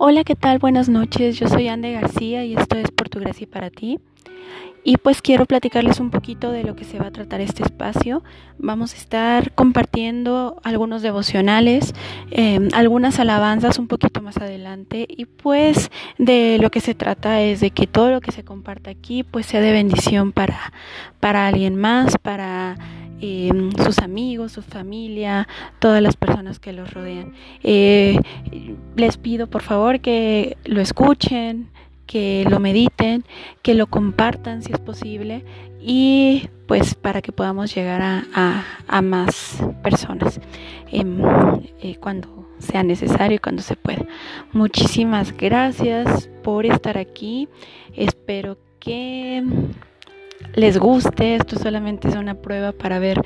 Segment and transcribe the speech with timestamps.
[0.00, 0.60] Hola, ¿qué tal?
[0.60, 1.40] Buenas noches.
[1.40, 3.98] Yo soy Ande García y esto es Por tu Gracia para ti.
[4.84, 8.22] Y pues quiero platicarles un poquito de lo que se va a tratar este espacio.
[8.58, 11.94] Vamos a estar compartiendo algunos devocionales,
[12.30, 15.04] em, algunas alabanzas un poquito más adelante.
[15.10, 18.90] Y pues de lo que se trata es de que todo lo que se comparta
[18.90, 20.72] aquí pues sea de bendición para,
[21.18, 22.76] para alguien más, para
[23.20, 25.48] Em, sus amigos, su familia,
[25.80, 27.32] todas las personas que los rodean.
[27.64, 28.20] Eh,
[28.96, 31.68] les pido por favor que lo escuchen,
[32.06, 33.24] que lo mediten,
[33.62, 35.44] que lo compartan si es posible
[35.80, 40.40] y pues para que podamos llegar a, más personas
[40.92, 41.20] em,
[41.80, 44.06] eh, cuando sea necesario y cuando se pueda.
[44.52, 47.48] Muchísimas gracias por estar aquí.
[47.94, 49.42] Espero que
[50.58, 51.34] les guste.
[51.36, 53.22] Esto solamente es una prueba para ver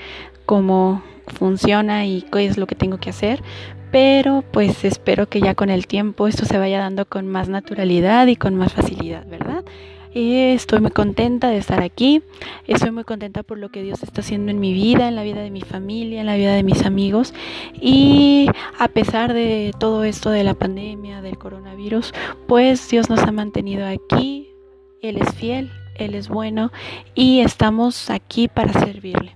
[0.46, 3.42] cómo funciona y qué es lo que tengo que hacer.
[3.90, 8.26] Pero pues espero que ya con el tiempo esto se vaya dando con más naturalidad
[8.26, 9.64] y con más facilidad, ¿verdad?
[10.14, 12.22] estoy muy contenta de estar aquí.
[12.66, 15.40] Estoy muy contenta por lo que Dios está haciendo en mi vida, en la vida
[15.40, 17.32] de mi familia, en la vida de mis amigos.
[17.80, 22.12] Y a pesar de todo esto de la pandemia, del coronavirus,
[22.46, 24.50] pues Dios nos ha mantenido aquí.
[25.00, 25.70] Él es fiel,
[26.04, 26.72] él es bueno
[27.14, 29.34] y estamos aquí para servirle.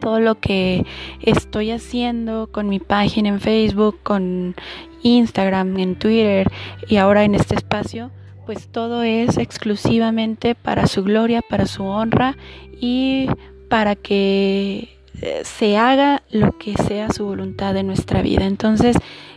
[0.00, 0.84] Todo lo que
[1.20, 4.56] estoy haciendo con mi página en Facebook, con
[5.02, 6.50] Instagram, en Twitter
[6.88, 8.10] y ahora en este espacio,
[8.46, 12.36] pues todo es exclusivamente para su gloria, para su honra
[12.80, 13.28] y
[13.68, 14.98] para que
[15.44, 18.44] se haga lo que sea su voluntad en nuestra vida.
[18.44, 18.96] Entonces,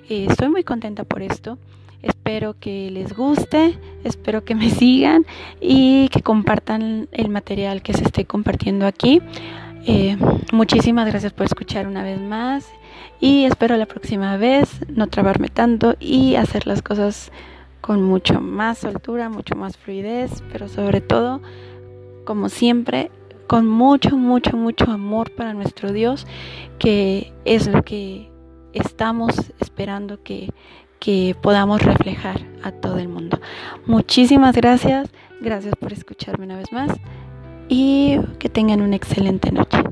[0.09, 1.58] eh, estoy muy contenta por esto.
[2.02, 5.26] Espero que les guste, espero que me sigan
[5.59, 9.22] y que compartan el material que se esté compartiendo aquí.
[9.88, 10.18] Eh,
[10.52, 12.68] muchísimas gracias por escuchar una vez más
[13.20, 17.31] y espero la próxima vez no trabarme tanto y hacer las cosas
[17.81, 21.41] con mucho más soltura, mucho más fluidez, pero sobre todo,
[22.24, 23.12] como siempre,
[23.47, 26.25] con mucho, mucho, mucho amor para nuestro Dios,
[26.79, 28.31] que es lo que
[28.73, 30.51] estamos esperando que,
[31.00, 33.39] que podamos reflejar a todo el mundo.
[33.85, 35.09] Muchísimas gracias,
[35.41, 36.91] gracias por escucharme una vez más
[37.67, 39.84] y que tengan una excelente noche.